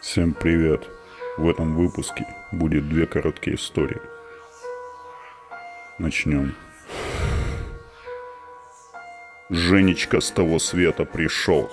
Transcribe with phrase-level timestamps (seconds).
[0.00, 0.88] Всем привет!
[1.36, 4.00] В этом выпуске будет две короткие истории.
[5.98, 6.54] Начнем.
[9.50, 11.70] Женечка с того света пришел.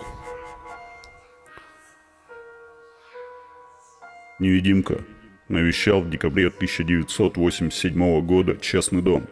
[4.40, 5.06] Невидимка
[5.48, 9.26] навещал в декабре 1987 года частный дом,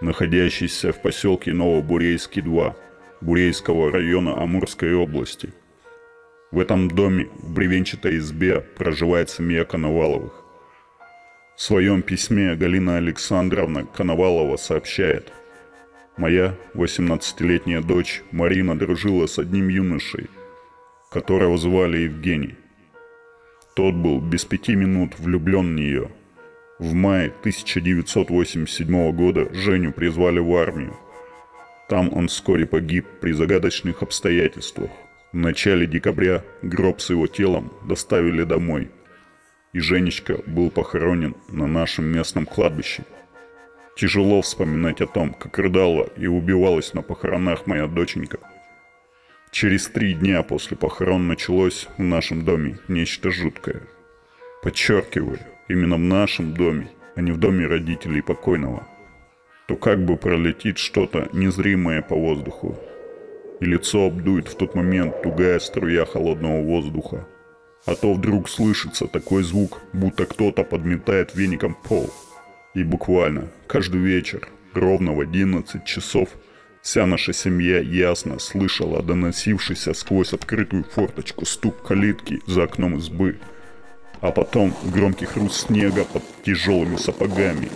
[0.00, 2.74] находящийся в поселке Новобурейский 2
[3.20, 5.52] Бурейского района Амурской области–
[6.54, 10.32] в этом доме в бревенчатой избе проживает семья Коноваловых.
[11.56, 15.32] В своем письме Галина Александровна Коновалова сообщает
[16.16, 20.30] «Моя 18-летняя дочь Марина дружила с одним юношей,
[21.10, 22.54] которого звали Евгений.
[23.74, 26.12] Тот был без пяти минут влюблен в нее.
[26.78, 30.96] В мае 1987 года Женю призвали в армию.
[31.88, 34.90] Там он вскоре погиб при загадочных обстоятельствах.
[35.34, 38.92] В начале декабря гроб с его телом доставили домой,
[39.72, 43.02] и Женечка был похоронен на нашем местном кладбище.
[43.96, 48.38] Тяжело вспоминать о том, как рыдала и убивалась на похоронах моя доченька.
[49.50, 53.82] Через три дня после похорон началось в нашем доме нечто жуткое.
[54.62, 58.86] Подчеркиваю, именно в нашем доме, а не в доме родителей покойного.
[59.66, 62.78] То как бы пролетит что-то незримое по воздуху,
[63.64, 67.26] и лицо обдует в тот момент тугая струя холодного воздуха.
[67.86, 72.10] А то вдруг слышится такой звук, будто кто-то подметает веником пол.
[72.74, 76.28] И буквально каждый вечер, ровно в 11 часов,
[76.82, 83.38] вся наша семья ясно слышала доносившийся сквозь открытую форточку стук калитки за окном избы.
[84.20, 87.70] А потом громкий хруст снега под тяжелыми сапогами.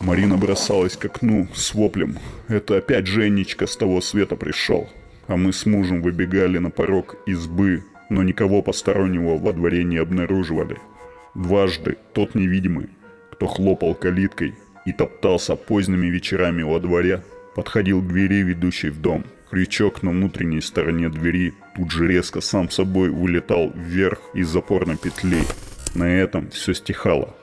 [0.00, 2.18] Марина бросалась к окну с воплем.
[2.48, 4.88] Это опять Женечка с того света пришел
[5.28, 10.78] а мы с мужем выбегали на порог избы, но никого постороннего во дворе не обнаруживали.
[11.34, 12.88] Дважды тот невидимый,
[13.30, 14.54] кто хлопал калиткой
[14.86, 17.22] и топтался поздними вечерами во дворе,
[17.54, 19.24] подходил к двери, ведущей в дом.
[19.50, 25.42] Крючок на внутренней стороне двери тут же резко сам собой вылетал вверх из запорной петли.
[25.94, 27.34] На этом все стихало.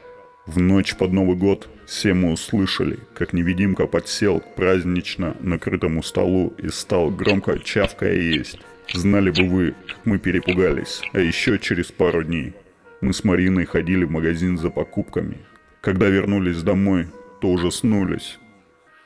[0.45, 6.53] В ночь под Новый год все мы услышали, как невидимка подсел к празднично накрытому столу
[6.59, 8.59] и стал громко чавкая есть.
[8.93, 11.01] Знали бы вы, как мы перепугались.
[11.13, 12.53] А еще через пару дней
[13.01, 15.39] мы с Мариной ходили в магазин за покупками.
[15.81, 17.07] Когда вернулись домой,
[17.41, 18.37] то ужаснулись.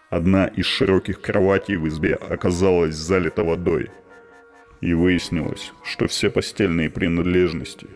[0.10, 3.90] Одна из широких кроватей в избе оказалась залита водой.
[4.82, 7.88] И выяснилось, что все постельные принадлежности,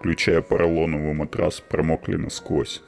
[0.00, 2.82] включая поролоновый матрас, промокли насквозь.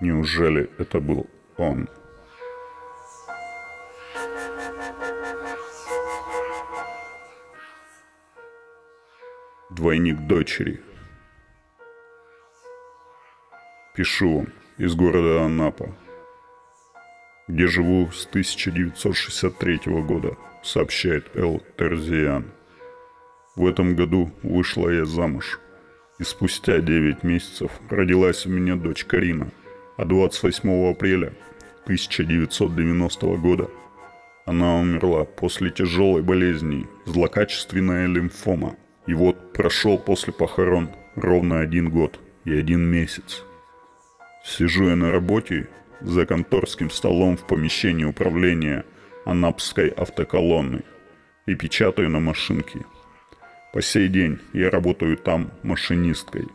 [0.00, 1.88] Неужели это был он?
[9.70, 10.82] Двойник дочери.
[13.94, 15.94] Пишу вам из города Анапа,
[17.46, 22.50] где живу с 1963 года, сообщает Эл Терзиан.
[23.54, 25.60] В этом году вышла я замуж,
[26.18, 29.48] и спустя 9 месяцев родилась у меня дочь Карина–
[29.98, 31.32] а 28 апреля
[31.84, 33.68] 1990 года
[34.46, 38.76] она умерла после тяжелой болезни, злокачественная лимфома.
[39.06, 43.42] И вот прошел после похорон ровно один год и один месяц.
[44.42, 45.68] Сижу я на работе
[46.00, 48.86] за конторским столом в помещении управления
[49.26, 50.82] Анапской автоколонны
[51.46, 52.86] и печатаю на машинке.
[53.72, 56.46] По сей день я работаю там машинисткой.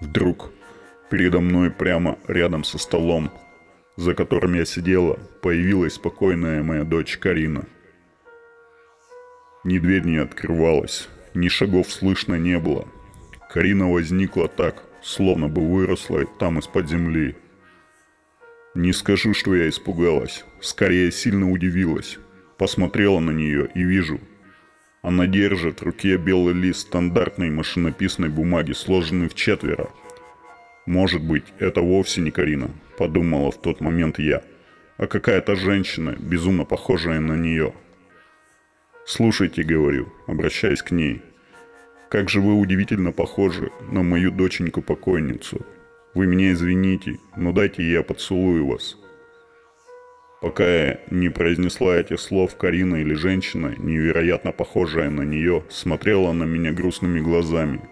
[0.00, 0.52] Вдруг
[1.10, 3.30] Передо мной прямо рядом со столом,
[3.96, 7.64] за которым я сидела, появилась спокойная моя дочь Карина.
[9.64, 12.86] Ни дверь не открывалась, ни шагов слышно не было.
[13.50, 17.36] Карина возникла так, словно бы выросла там из-под земли.
[18.74, 22.18] Не скажу, что я испугалась, скорее сильно удивилась.
[22.58, 24.20] Посмотрела на нее и вижу.
[25.02, 29.90] Она держит в руке белый лист стандартной машинописной бумаги, сложенный в четверо–
[30.88, 34.42] может быть, это вовсе не Карина, подумала в тот момент я,
[34.96, 37.74] а какая-то женщина, безумно похожая на нее.
[39.04, 41.20] «Слушайте»,— говорю, обращаясь к ней,—
[42.08, 45.60] «как же вы удивительно похожи на мою доченьку-покойницу.
[46.14, 48.96] Вы меня извините, но дайте я поцелую вас».
[50.40, 56.44] Пока я не произнесла этих слов, Карина или женщина, невероятно похожая на нее, смотрела на
[56.44, 57.80] меня грустными глазами—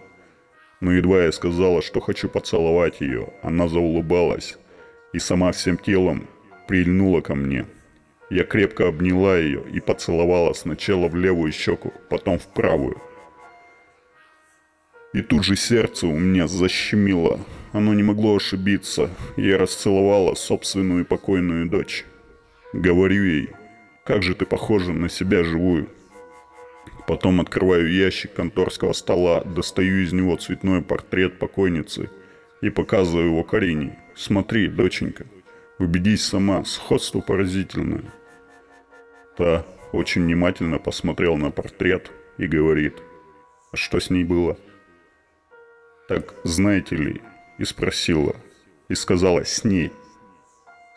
[0.79, 4.57] но едва я сказала, что хочу поцеловать ее, она заулыбалась
[5.13, 6.27] и сама всем телом
[6.67, 7.65] прильнула ко мне.
[8.29, 13.01] Я крепко обняла ее и поцеловала сначала в левую щеку, потом в правую.
[15.13, 17.39] И тут же сердце у меня защемило.
[17.71, 19.09] Оно не могло ошибиться.
[19.37, 22.05] Я расцеловала собственную покойную дочь.
[22.77, 23.49] Говорю ей,
[24.05, 25.89] как же ты похожа на себя живую.
[27.07, 32.11] Потом открываю ящик конторского стола, достаю из него цветной портрет покойницы
[32.61, 33.97] и показываю его Карине.
[34.15, 35.25] Смотри, доченька,
[35.79, 38.13] убедись сама, сходство поразительное.
[39.37, 42.93] Та очень внимательно посмотрел на портрет и говорит,
[43.71, 44.55] а что с ней было?
[46.07, 47.21] Так знаете ли,
[47.57, 48.35] и спросила,
[48.87, 49.91] и сказала с ней.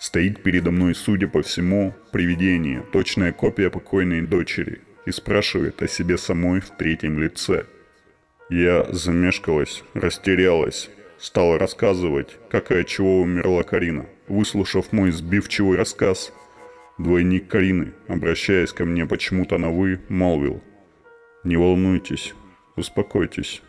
[0.00, 6.16] Стоит передо мной, судя по всему, привидение, точная копия покойной дочери, и спрашивает о себе
[6.16, 7.66] самой в третьем лице.
[8.48, 10.88] Я замешкалась, растерялась,
[11.18, 14.06] стала рассказывать, как и от чего умерла Карина.
[14.26, 16.32] Выслушав мой сбивчивый рассказ,
[16.96, 20.62] двойник Карины, обращаясь ко мне почему-то на «вы», молвил
[21.44, 22.32] «Не волнуйтесь,
[22.74, 23.60] успокойтесь»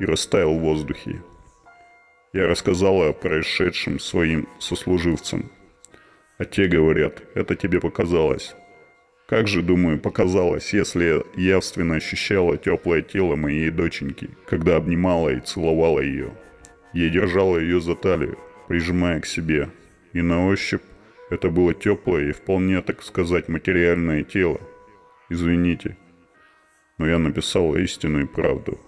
[0.00, 1.22] и растаял в воздухе.
[2.36, 5.50] Я рассказала о происшедшем своим сослуживцам.
[6.36, 8.54] А те говорят, это тебе показалось.
[9.26, 15.40] Как же, думаю, показалось, если я явственно ощущала теплое тело моей доченьки, когда обнимала и
[15.40, 16.36] целовала ее.
[16.92, 18.38] Я держала ее за талию,
[18.68, 19.70] прижимая к себе,
[20.12, 20.84] и на ощупь
[21.30, 24.60] это было теплое и вполне, так сказать, материальное тело.
[25.30, 25.96] Извините,
[26.98, 28.78] но я написала истинную правду.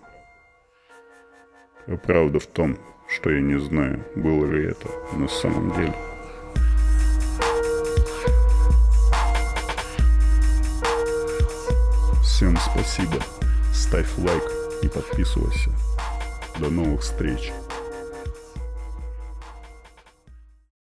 [1.86, 5.94] А правда в том, что я не знаю, было ли это на самом деле.
[12.22, 13.18] Всем спасибо.
[13.72, 14.44] Ставь лайк
[14.82, 15.70] и подписывайся.
[16.58, 17.52] До новых встреч.